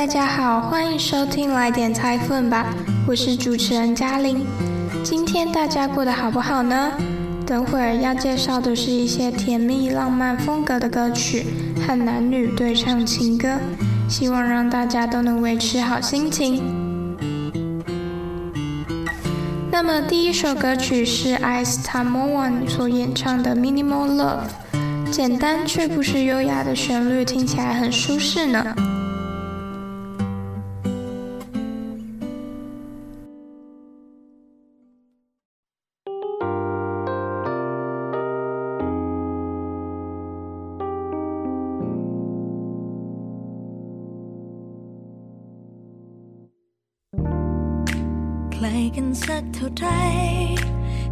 [0.00, 2.74] 大家好欢迎收听来点猜分吧
[3.06, 4.46] 我是主持人嘉玲。
[5.04, 6.90] 今天大家过得好不好呢？
[7.46, 11.44] 等会儿要介绍的是一些甜蜜浪漫风格的歌曲
[11.86, 13.58] 和男女对唱情歌
[14.08, 16.62] 希望让大家都能维持好心情。
[19.70, 28.74] 那么第一首歌曲是 ice time on one 所演唱的 minimal love 简单却不失优雅的旋律听起来很舒适呢。
[49.24, 49.86] สักเท่าไร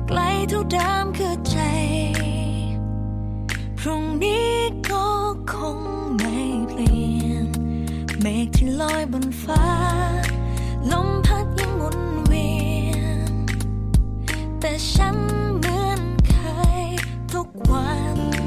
[0.07, 1.57] ไกลเท่าดามคือใจ
[3.79, 4.53] พรุ่งนี้
[4.91, 5.07] ก็
[5.53, 5.79] คง
[6.17, 6.37] ไม่
[6.71, 7.49] เปลี่ยน
[8.21, 9.67] เมฆที่ลอยบนฟ้า
[10.91, 12.51] ลมพัดยังหมุนเวี
[12.91, 12.97] ย
[13.31, 13.33] น
[14.61, 15.17] แต่ฉัน
[15.59, 16.47] เหมือนใคร
[17.33, 18.38] ทุกวัน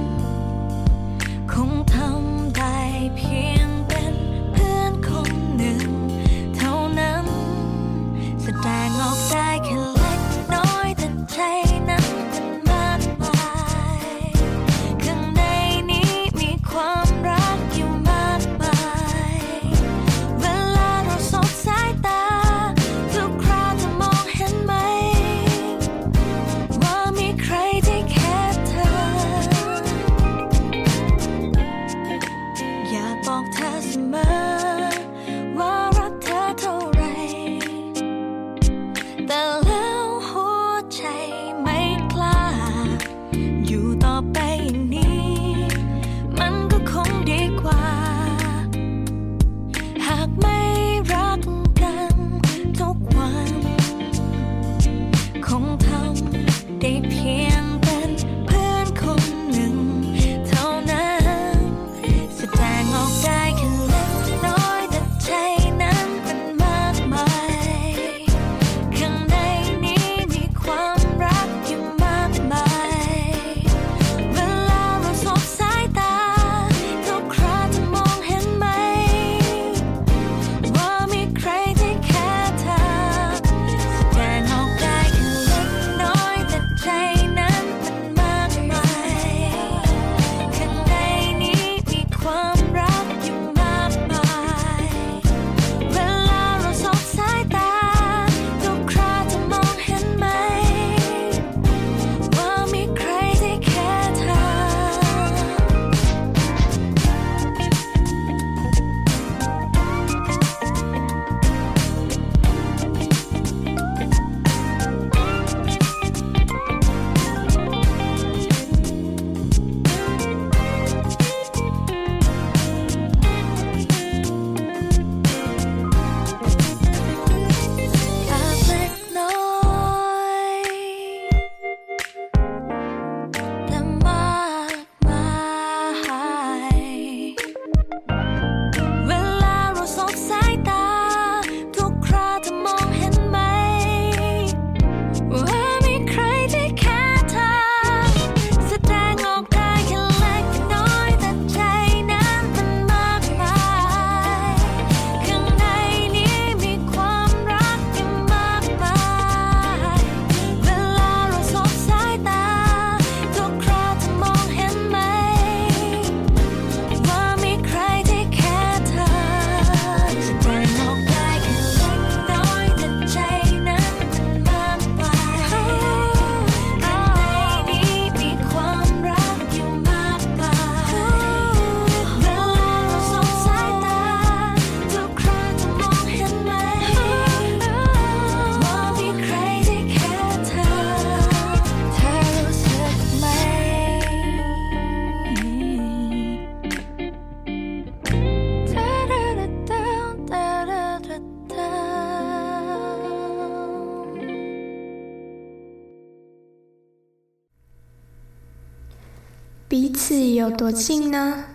[210.62, 211.46] 多近呢？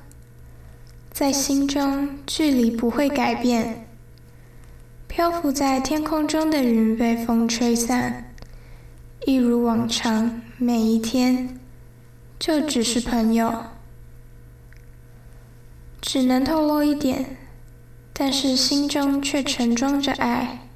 [1.13, 3.87] 在心中距离不会改变。
[5.07, 8.35] 漂浮在天空中的云被风吹散。
[9.25, 11.61] 一如往常每一天
[12.37, 13.67] 就只是朋友。
[16.01, 17.37] 只能透露一点
[18.13, 20.67] 但是心中却盛装着爱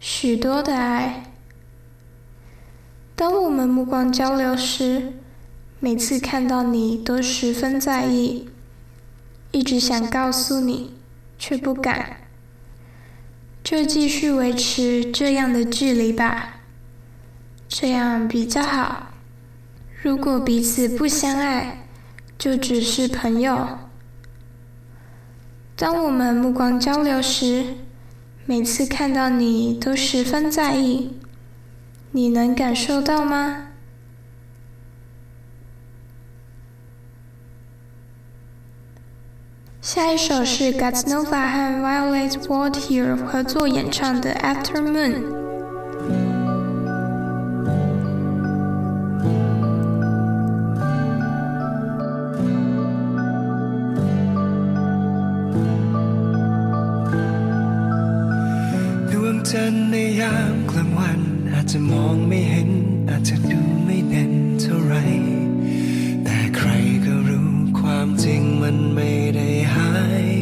[0.00, 1.34] 许多的爱。
[3.14, 5.12] 当我们目光交流时
[5.84, 8.48] 每次看到你都十分在意，
[9.50, 10.94] 一直想告诉你，
[11.36, 12.18] 却不敢。
[13.64, 16.60] 就继续维持这样的距离吧，
[17.68, 19.08] 这样比较好。
[20.00, 21.88] 如果彼此不相爱，
[22.38, 23.80] 就只是朋友。
[25.74, 27.74] 当我们目光交流时，
[28.46, 31.16] 每次看到你都十分在意，
[32.12, 33.71] 你能感受到吗？
[39.82, 45.12] 下一首是 Gaznova 和 Violet Ward Here 合作演唱的《After Moon》。
[59.10, 61.20] ดวงจันทร์ในยามกลางวัน
[61.52, 62.70] อาจจะมองไม่เห็น
[63.10, 64.94] อาจจะดูไม่เด่นเท่าไร
[68.04, 69.90] ความจริงมันไม่ได้หา
[70.24, 70.41] ย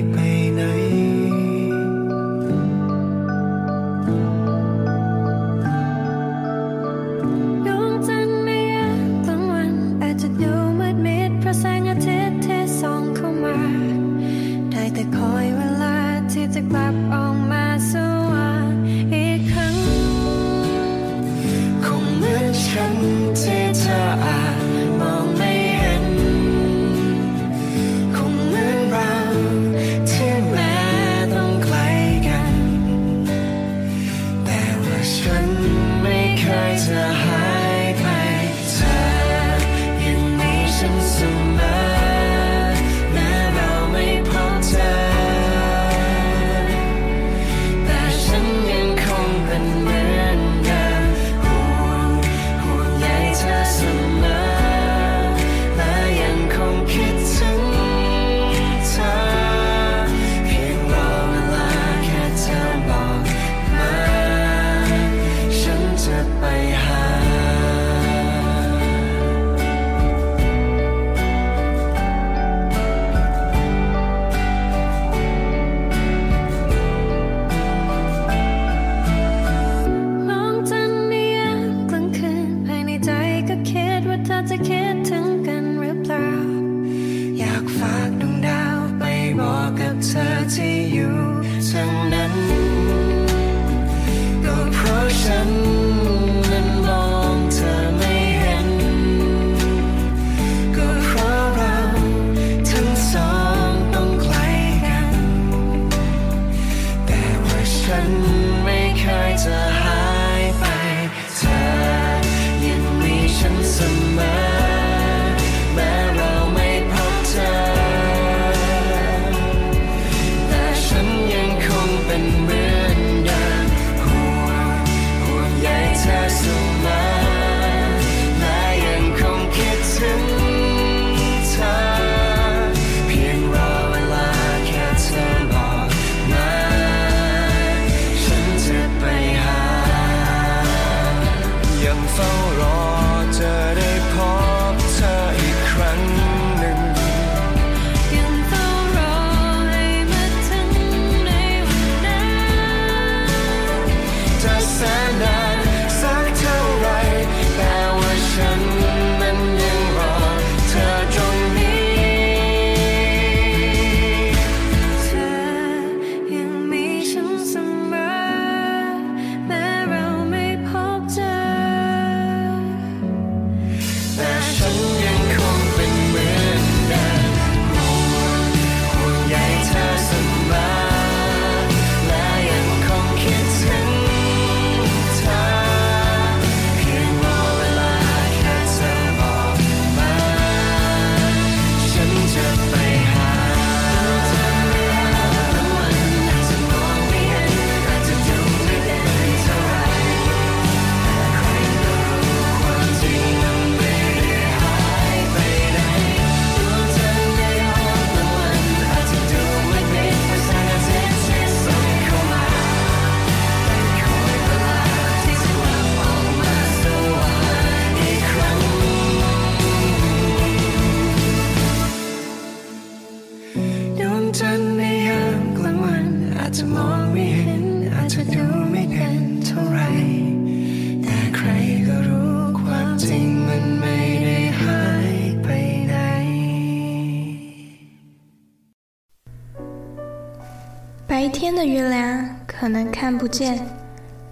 [241.21, 243.61] 白天的月亮可能看不见，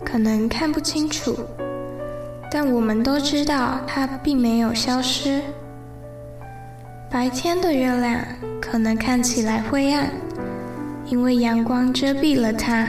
[0.02, 1.38] 可能看不清楚，
[2.50, 5.42] 但我们都知道它并没有消失。
[7.10, 8.18] 白天的月亮
[8.58, 10.08] 可能看起来灰暗，
[11.04, 12.88] 因为阳光遮蔽了它，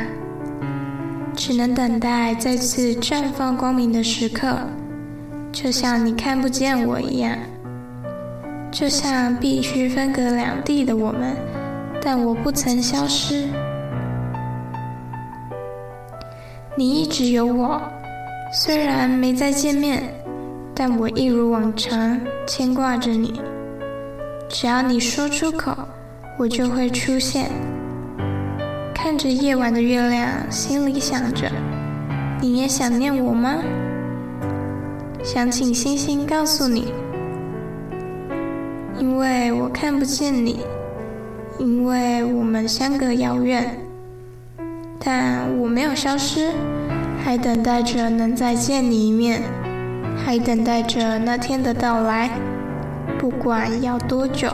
[1.36, 4.60] 只能等待再次绽放光明的时刻，
[5.52, 7.38] 就像你看不见我一样，
[8.72, 11.36] 就像必须分隔两地的我们，
[12.02, 13.50] 但我不曾消失。
[16.80, 17.82] 你一直有我，
[18.54, 20.02] 虽然没再见面，
[20.74, 22.18] 但我一如往常
[22.48, 23.42] 牵挂着你。
[24.48, 25.76] 只要你说出口，
[26.38, 27.52] 我就会出现。
[28.96, 31.52] 看着夜晚的月亮，心里想着，
[32.40, 33.58] 你也想念我吗？
[35.22, 36.94] 想请星星告诉你，
[38.98, 40.62] 因为我看不见你，
[41.58, 43.78] 因为我们相隔遥远。
[45.12, 46.52] 但我没有消失，
[47.26, 49.42] 还等待着能再见你一面，
[50.24, 52.30] 还等待着那天的到来。
[53.18, 54.48] 不管要多久，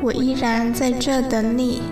[0.00, 1.82] 我依然在这等你。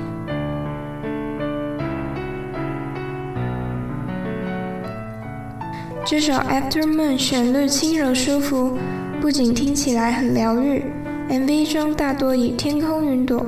[6.06, 8.78] 这首《Aftermoon》旋律轻柔舒服，
[9.20, 10.84] 不仅听起来很疗愈
[11.28, 13.44] ，MV 中大多以天空云朵、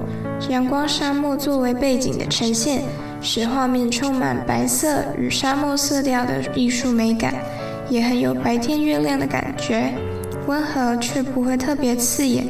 [0.50, 2.82] 阳光沙漠作为背景的呈现。
[3.20, 7.34] 使画面充满白色与沙漠色调的艺术美感，
[7.88, 9.92] 也很有白天月亮的感觉，
[10.46, 12.46] 温和却不会特别刺眼。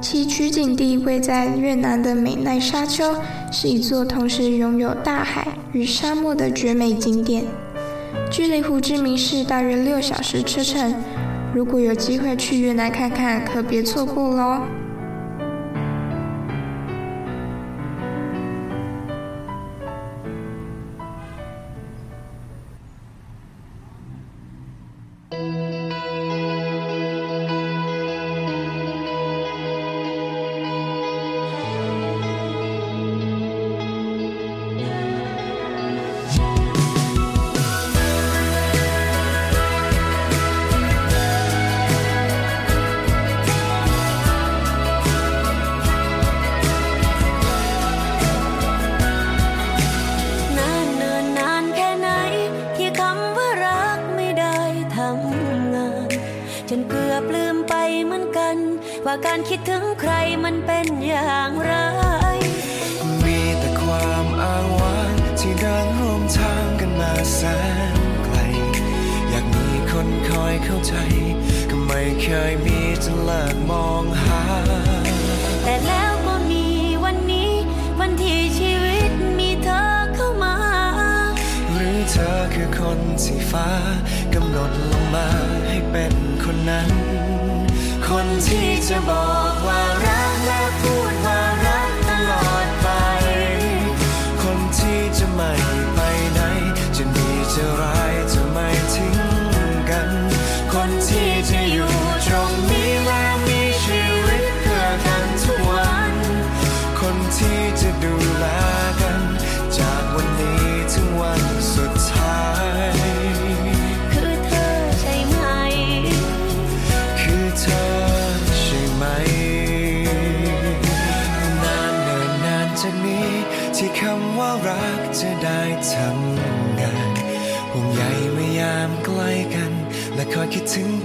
[0.00, 3.16] 其取景地位在越南的美奈沙丘，
[3.50, 7.44] 是一座同时拥有大海与沙漠的绝美景点，
[8.30, 10.94] 距离胡志明市大约六小时车程。
[11.52, 14.60] 如果有机会去越南看看，可别错过喽。
[83.24, 83.68] ที่ฟ้า
[84.34, 85.28] กำหนดลงมา
[85.68, 86.14] ให้เป็น
[86.44, 86.90] คนนั้น
[88.08, 91.47] คนที่จะบอกว่ารักและพูดว่า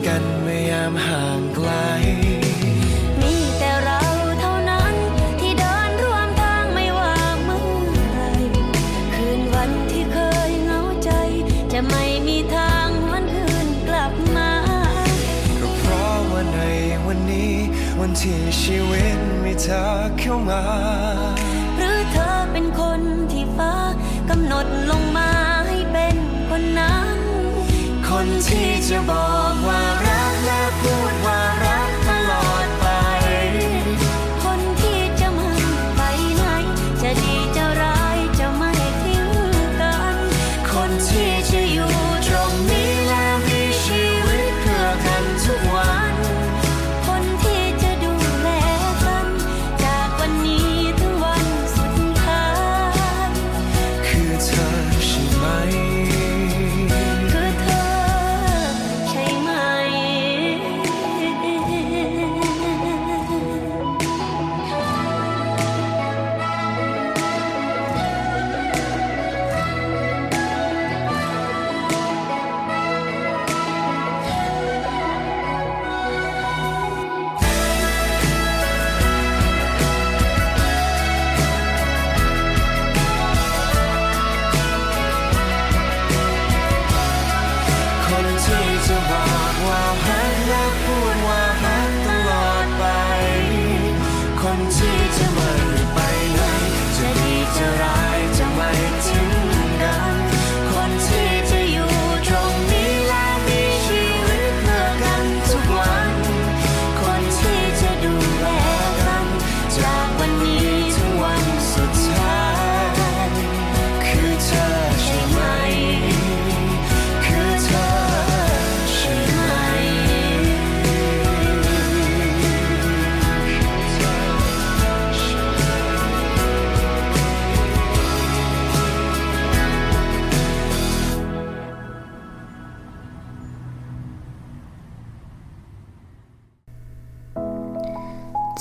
[0.08, 1.72] กันเมื่อยามห่างไกล
[3.22, 4.02] มีแต่เรา
[4.40, 4.96] เท่านั้น
[5.40, 7.68] ที่เดินร่วมทางไม่ว่าเมื่อ
[8.14, 8.22] ไหร
[9.14, 10.18] คืนวันที่เค
[10.50, 11.10] ยเหงาใจ
[11.72, 14.52] จะไม่มีทางหวนคืนกลับมา
[15.62, 16.60] ก็เพราะว่าใน
[17.06, 17.54] วันนี้
[18.00, 19.84] วันที่ชีวิตมีเธอ
[20.20, 20.64] เข้ามา
[28.48, 28.92] ที่จ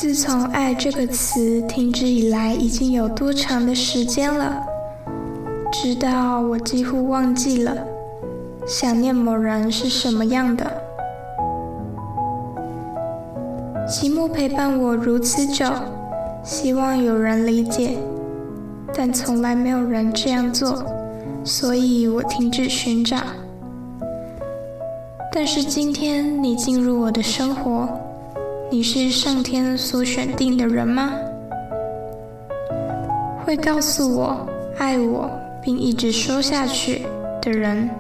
[0.03, 4.61] 自从“爱”这个词停止以来，已经有多长的时间了？
[5.73, 7.87] 直到我几乎忘记了
[8.67, 10.67] 想念某人是什么样的。
[13.87, 15.67] 寂寞陪伴我如此久，
[16.43, 17.97] 希望有人理解，
[18.93, 20.85] 但从来没有人这样做，
[21.45, 23.19] 所以我停止寻找。
[25.33, 27.89] 但是今天你进入我的生活。
[28.73, 31.13] 你是上天所选定的人吗？
[33.45, 34.47] 会告诉我
[34.79, 35.31] 爱我
[35.61, 37.03] 并一直说下去
[37.43, 37.91] 的人，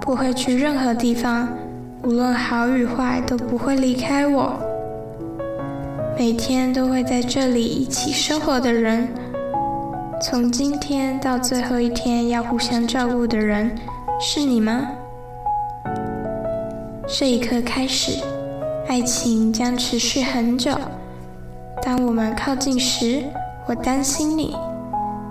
[0.00, 1.48] 不会去任何地方，
[2.02, 4.58] 无论好与坏都不会离开我。
[6.18, 9.06] 每天都会在这里一起生活的人，
[10.20, 13.70] 从今天到最后一天要互相照顾的人，
[14.20, 14.88] 是你吗？
[17.06, 18.20] 这一刻开始。
[18.88, 20.74] 爱情将持续很久。
[21.82, 23.22] 当我们靠近时，
[23.66, 24.56] 我担心你；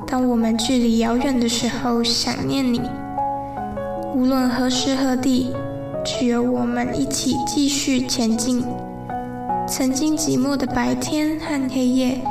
[0.05, 2.79] 当我们距离遥远的时候，想念你。
[4.13, 5.51] 无论何时何地，
[6.05, 8.63] 只有我们一起继续前进。
[9.67, 12.21] 曾经寂寞的白天和黑夜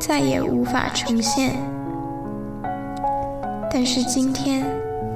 [0.00, 1.56] 再也无法重现。
[3.70, 4.64] 但是今天，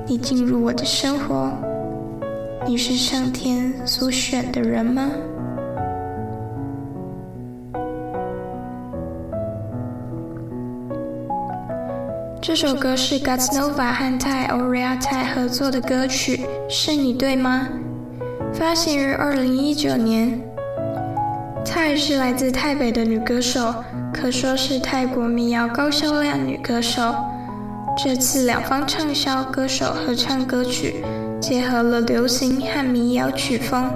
[0.07, 1.51] 你进入我的生活，
[2.67, 5.11] 你是上天所选的人吗？
[12.57, 17.67] 这首歌是 Gatsnova 和泰 Orea 泰合作的歌曲，是你对吗？
[18.53, 20.41] 发行于二零一九年。
[21.65, 23.75] 泰是来自泰北的女歌手，
[24.13, 27.13] 可说是泰国民谣高销量女歌手。
[27.99, 31.05] 这次两方畅销歌手合唱歌曲，
[31.41, 33.91] 结合了流行和民谣曲风，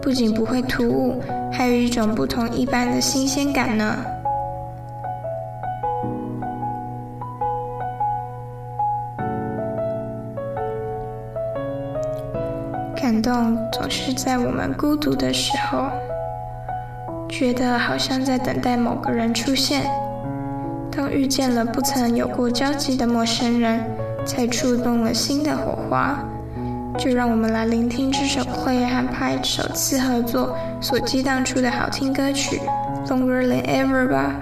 [0.00, 1.20] 不仅不会突兀，
[1.52, 3.96] 还有一种不同一般的新鲜感呢。
[13.26, 15.90] 动总是在我们孤独的时候，
[17.28, 19.84] 觉得好像在等待某个人出现。
[20.92, 23.84] 当遇见了不曾有过交集的陌生人，
[24.24, 26.24] 才触动了新的火花。
[26.96, 32.60] 就让我们来聆听这首 Play 和 Pie 首次合作所激荡出的好听歌曲
[33.08, 34.36] 《Longer Than Ever》吧。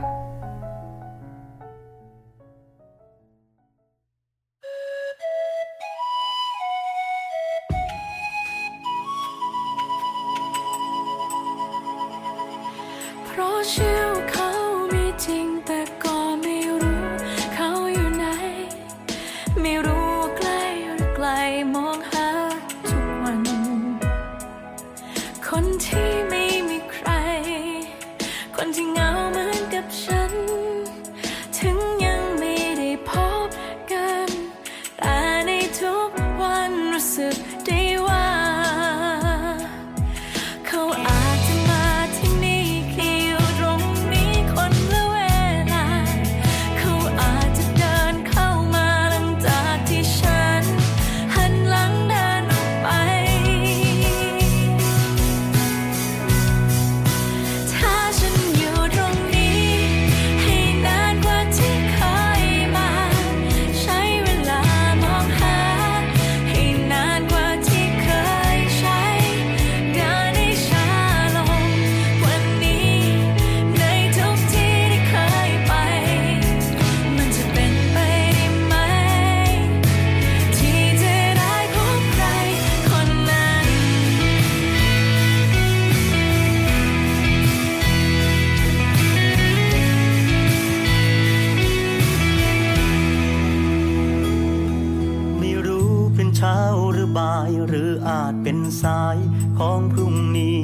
[99.58, 100.62] ของพรุ่งนี้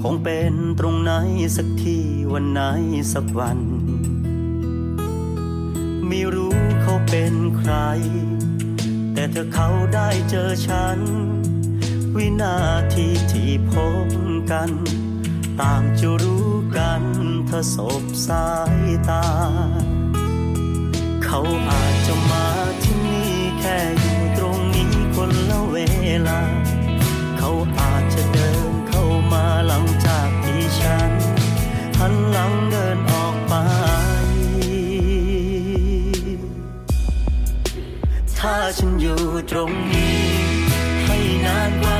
[0.00, 1.12] คงเป็นตรงไหน
[1.56, 2.60] สักที่วันไหน
[3.12, 3.58] สักวัน
[6.06, 7.74] ไม่รู้เขาเป็นใคร
[9.12, 10.98] แต่ถ้าเขาได้เจอฉัน
[12.16, 12.56] วินา
[12.94, 13.72] ทีที่พ
[14.06, 14.08] บ
[14.50, 14.70] กัน
[15.60, 17.02] ต่างจะรู้กัน
[17.48, 18.46] ถ้าสบสา
[18.76, 19.24] ยตา
[21.24, 22.46] เขาอาจจะมา
[22.82, 25.76] ที่นี่แค่อยู่ตรงนี้คนละเว
[26.28, 26.40] ลา
[27.38, 27.89] เขาอา
[30.82, 31.12] ฉัน
[31.98, 33.54] หันหลังเดินออกไป
[38.38, 40.20] ถ้าฉันอยู่ตรงนี้
[41.04, 41.16] ให้
[41.46, 41.99] นานกว่า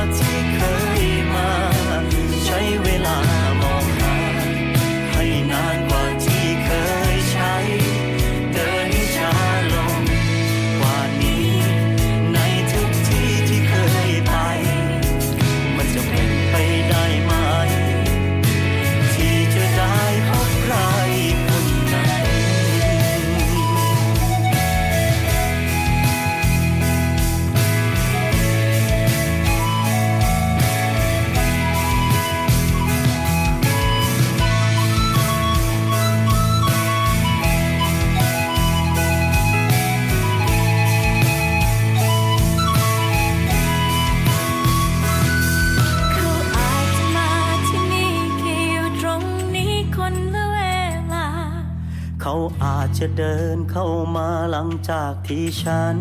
[54.89, 55.97] จากที่ฉัน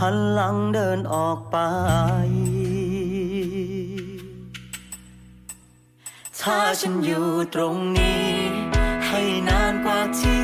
[0.00, 1.56] หันหลังเดินออกไป
[6.40, 8.26] ถ้าฉันอยู่ตรงนี้
[9.06, 10.39] ให้นานกว่าที่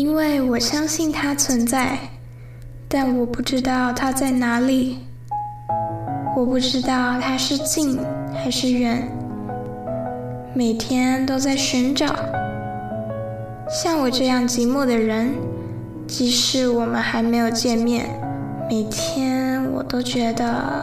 [0.00, 1.98] 因为我相信它存在，
[2.88, 5.00] 但我不知道它在哪里。
[6.34, 7.98] 我不知道它是近
[8.32, 9.06] 还是远，
[10.54, 12.06] 每天都在寻找。
[13.68, 15.34] 像我这样寂寞的人，
[16.06, 18.06] 即使我们还没有见面，
[18.70, 20.82] 每天我都觉得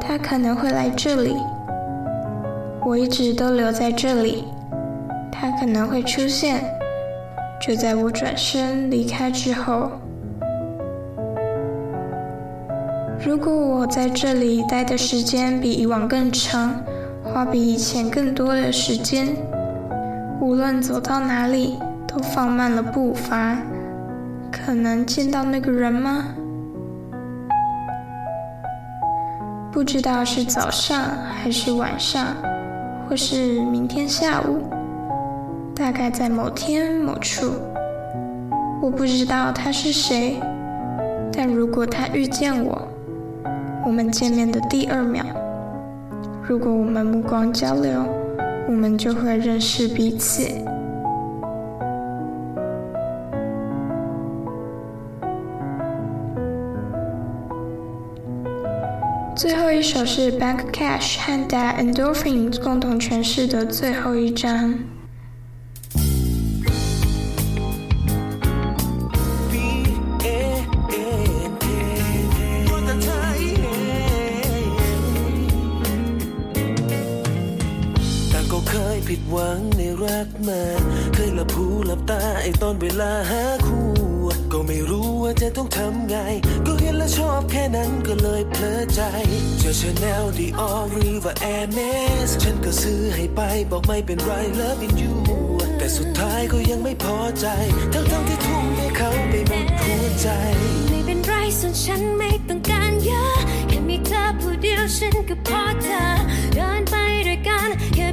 [0.00, 1.36] 他可能会来这里。
[2.86, 4.44] 我一直都留在这里，
[5.30, 6.74] 他可能会出现。
[7.60, 9.90] 就在我转身离开之后，
[13.24, 16.80] 如果我在这里待的时间比以往更长，
[17.24, 19.34] 花比以前更多的时间，
[20.40, 23.56] 无论走到哪里都放慢了步伐，
[24.52, 26.24] 可能见到那个人吗？
[29.72, 31.02] 不知道是早上
[31.34, 32.26] 还是晚上，
[33.08, 34.75] 或是明天下午。
[35.78, 37.52] 大概在某天某处，
[38.80, 40.40] 我不知道他是谁，
[41.30, 42.88] 但如果他遇见我，
[43.84, 45.22] 我们见面的第二秒，
[46.42, 48.02] 如果我们目光交流，
[48.66, 50.42] 我们就会认识彼此。
[59.36, 64.95] 最后一首是 Bank Cash 和 Da Endorphin 共同诠释的最后一章。
[86.66, 89.00] ก็เห็นแล้วชอบแค่นั้นก็เลยเพลิดใจ
[89.58, 91.78] เจอชาแนลดีออหรือว่าแอร์เม
[92.28, 95.14] สฉันก็ซื้อให้ไปบอกไม่เป็นไร love in you
[95.78, 97.46] แต่สุดท้ายก็ยังไม่พอใจ
[97.92, 100.28] ทั้งทั้งที่ทุ่มให้เขาไปหมดหัวใจ
[100.90, 103.36] ไม่เป็นไรส่วนฉันไม่ต้องการเยอะ
[103.68, 106.02] แค่มีเธอผู้เดียวฉันก็พอเธอ
[106.54, 106.94] เดินไป
[107.26, 108.08] ด้วยกันแค่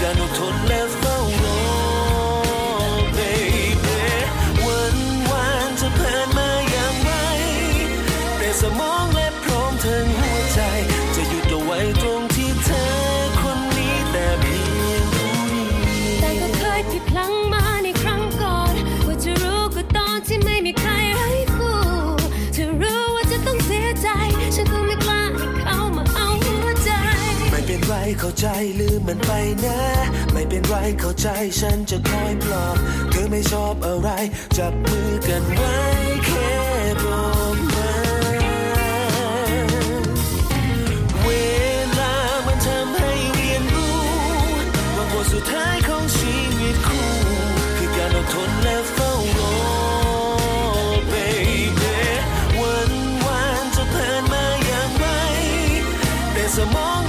[0.00, 0.99] got no total left
[27.90, 28.46] ไรเข้าใจ
[28.80, 29.32] ลืมมันไป
[29.64, 29.80] นะ
[30.32, 31.28] ไม่เป็นไรเข้าใจ
[31.60, 32.76] ฉันจะคอยปลอบ
[33.10, 34.08] เธอไม่ชอบอะไร
[34.56, 35.78] จับมือกันไว้
[36.26, 36.52] แค่
[37.04, 37.92] บอกมา
[41.22, 41.28] เว
[41.98, 42.14] ลา
[42.46, 44.00] มันทำให้เรียนรู้
[44.96, 47.10] ว่าบทสุดท้ายของชีวิตคู่
[47.76, 49.54] คือการอดทนและเฝ้ารอ
[51.12, 51.50] baby
[56.74, 56.99] วั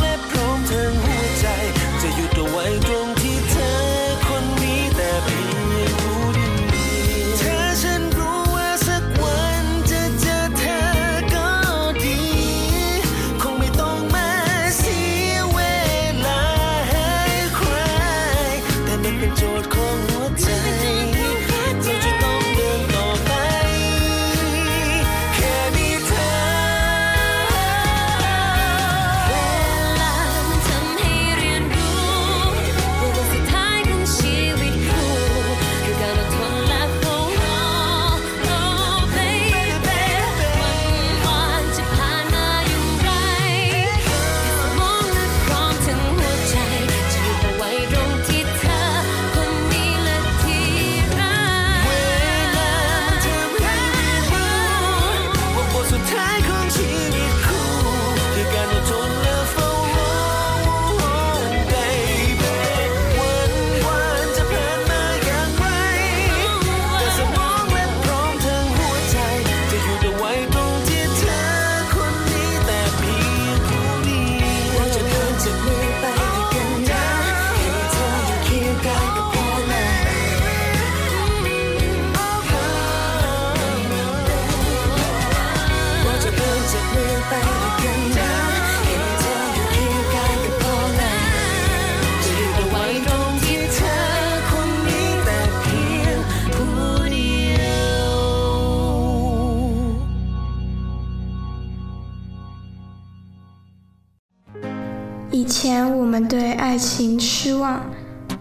[106.12, 107.82] 我们对爱情失望，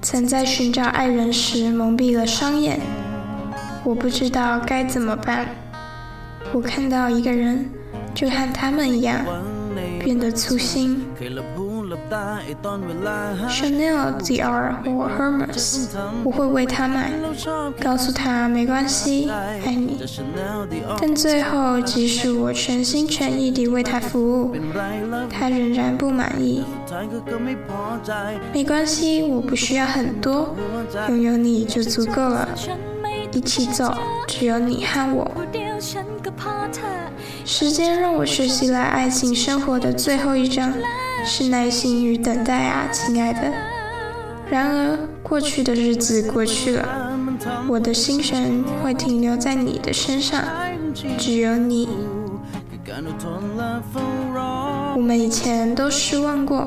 [0.03, 2.81] 曾在寻找爱人时蒙蔽了双眼。
[3.85, 5.47] 我不知道该怎么办。
[6.53, 7.71] 我看到一个人，
[8.13, 9.25] 就和他们一样，
[10.01, 11.07] 变得粗心。
[13.49, 15.87] Chanel、Dior 或 Hermes，
[16.25, 17.13] 我会为他买，
[17.81, 19.97] 告诉他没关系，爱你。
[21.01, 24.53] 但最后，即使我全心全意地为他服务，
[25.31, 26.65] 他仍然不满意。
[28.53, 30.57] 没关系，我不需要很多，
[31.09, 32.49] 拥有你就足够了。
[33.31, 33.95] 一起走，
[34.27, 35.31] 只有你和我。
[37.45, 40.73] 时间让我学习了爱情生活的最后一章。
[41.25, 43.53] 是耐心与等待啊，亲爱的。
[44.51, 47.13] 然而，过去的日子过去了，
[47.69, 50.43] 我的心神会停留在你的身上，
[51.17, 51.89] 只有你。
[54.97, 56.67] 我们以前都失望过，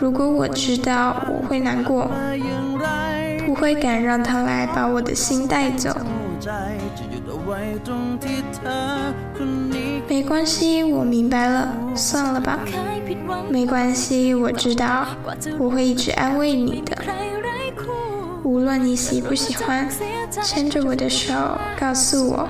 [0.00, 2.10] 如果我知道我会难过，
[3.46, 5.96] 不会敢让他来把我的心带走。
[10.08, 12.58] 没关系，我明白了，算了吧。
[13.50, 15.06] 没关系，我知道，
[15.58, 16.96] 我会一直安慰你的。
[18.44, 19.88] 无论你喜不喜欢，
[20.30, 21.34] 牵着我的手，
[21.78, 22.48] 告诉我。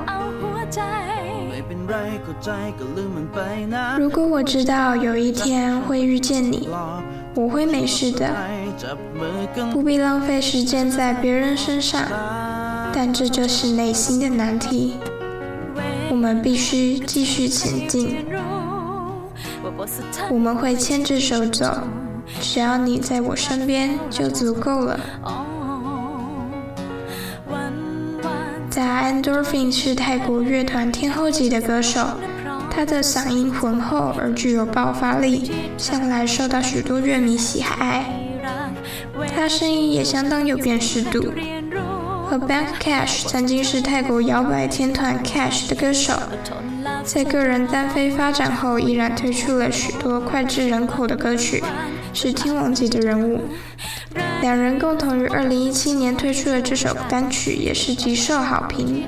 [3.98, 6.68] 如果我知道有一天会遇见你，
[7.34, 8.30] 我会没事的，
[9.72, 12.02] 不必浪费时间在别人身上。
[12.92, 14.96] 但这就是内心的难题，
[16.16, 18.24] 我们必须继续前进。
[20.30, 21.82] 我们会牵着手走，
[22.40, 24.98] 只要你在我身边就足够了。
[28.70, 32.00] 在 Endorphin 是泰国乐团天后级的歌手，
[32.70, 38.06] 他的嗓音浑厚而具有爆发力，向来受到许多乐迷喜爱。
[39.34, 41.30] 他声音也相当有辨识度。
[42.28, 46.12] 和 Bank Cash 曾经是泰国摇摆天团 Cash 的歌手，
[47.04, 51.62] 在个人单飞发展后，依然推出了许多脍炙人口的歌曲，
[52.12, 53.42] 是天王级的人物。
[54.42, 59.04] 两人共同于2017年推出的这首单曲也是极受好评。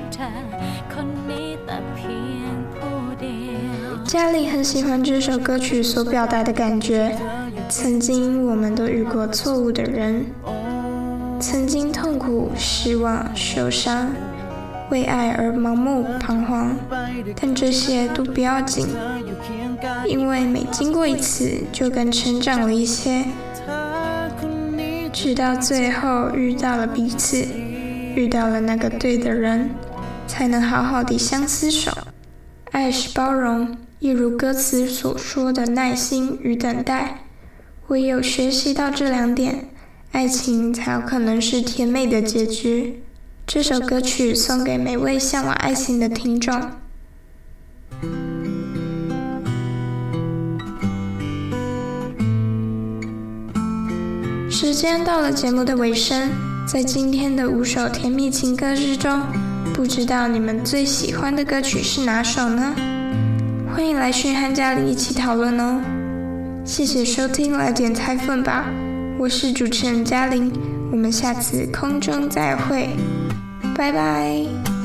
[4.05, 7.15] 嘉玲很喜欢这首歌曲所表达的感觉。
[7.67, 10.25] 曾经我们都遇过错误的人。
[11.39, 14.11] 曾经痛苦、失望、受伤，
[14.91, 16.75] 为爱而盲目彷徨，
[17.39, 18.87] 但这些都不要紧，
[20.05, 23.23] 因为每经过一次，就更成长了一些。
[25.13, 27.45] 直到最后遇到了彼此，
[28.15, 29.69] 遇到了那个对的人，
[30.27, 31.91] 才能好好的相厮守。
[32.71, 37.21] 爱是包容，一如歌词所说的耐心与等待。
[37.87, 39.69] 唯有学习到这两点。
[40.11, 43.03] 爱情才有可能是甜美的结局。
[43.45, 46.59] 这首歌曲送给每位向往爱情的听众。
[54.49, 56.31] 时间到了，节目的尾声，
[56.67, 59.21] 在今天的五首甜蜜情歌之中，
[59.73, 62.75] 不知道你们最喜欢的歌曲是哪首呢？
[63.71, 65.81] 欢迎来讯和嘉玲一起讨论哦。
[66.65, 68.65] 谢谢收听，来点菜份吧。
[69.19, 70.49] 我是主持人嘉玲，
[70.93, 72.87] 我们下次空中再会，
[73.75, 74.78] 拜拜。